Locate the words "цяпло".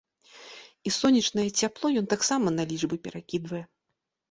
1.61-1.93